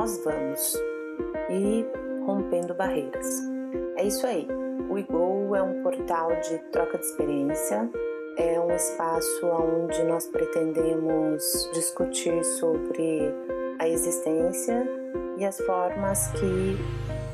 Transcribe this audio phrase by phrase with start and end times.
[0.00, 0.74] nós vamos
[1.50, 1.84] e
[2.24, 3.42] rompendo barreiras.
[3.98, 4.48] É isso aí.
[4.88, 7.86] O IGO é um portal de troca de experiência,
[8.38, 13.30] é um espaço onde nós pretendemos discutir sobre
[13.78, 14.88] a existência
[15.36, 16.78] e as formas que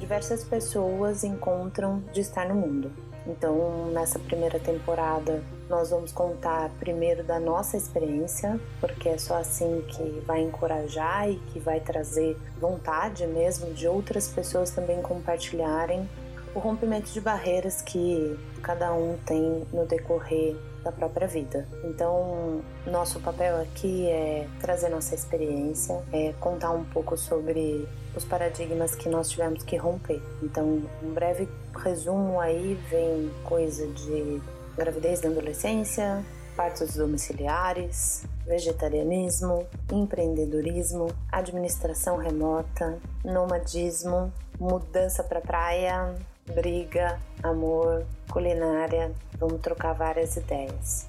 [0.00, 2.90] diversas pessoas encontram de estar no mundo.
[3.24, 9.84] Então, nessa primeira temporada, nós vamos contar primeiro da nossa experiência, porque é só assim
[9.88, 16.08] que vai encorajar e que vai trazer vontade mesmo de outras pessoas também compartilharem
[16.54, 21.66] o rompimento de barreiras que cada um tem no decorrer da própria vida.
[21.84, 28.94] Então, nosso papel aqui é trazer nossa experiência, é contar um pouco sobre os paradigmas
[28.94, 30.20] que nós tivemos que romper.
[30.42, 34.40] Então, um breve resumo aí vem coisa de
[34.78, 36.24] gravidez na adolescência,
[36.56, 46.14] partos domiciliares, vegetarianismo, empreendedorismo, administração remota, nomadismo, mudança para praia,
[46.54, 49.12] briga, amor, culinária.
[49.36, 51.06] Vamos trocar várias ideias.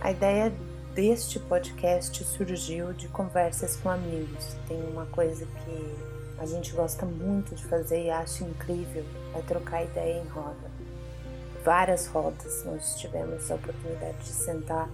[0.00, 0.52] A ideia
[0.94, 4.56] deste podcast surgiu de conversas com amigos.
[4.68, 9.84] Tem uma coisa que a gente gosta muito de fazer e acha incrível é trocar
[9.84, 10.70] ideia em roda.
[11.64, 14.88] Várias rodas nós tivemos a oportunidade de sentar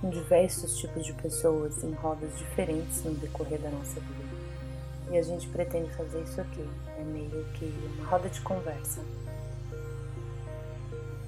[0.00, 4.28] com diversos tipos de pessoas em rodas diferentes no decorrer da nossa vida.
[5.10, 7.64] E a gente pretende fazer isso aqui, é meio que
[7.96, 9.00] uma roda de conversa.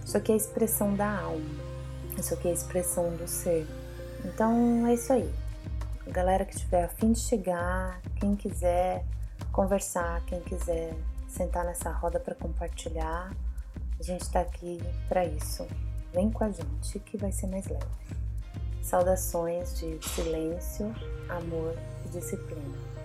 [0.05, 1.45] Isso aqui é a expressão da alma,
[2.19, 3.67] isso aqui é a expressão do ser.
[4.25, 5.31] Então é isso aí.
[6.07, 9.05] A galera que tiver afim de chegar, quem quiser
[9.53, 10.95] conversar, quem quiser
[11.29, 13.31] sentar nessa roda para compartilhar,
[13.99, 15.67] a gente está aqui para isso.
[16.13, 17.87] Vem com a gente que vai ser mais leve.
[18.83, 20.95] Saudações de silêncio,
[21.29, 23.00] amor e disciplina.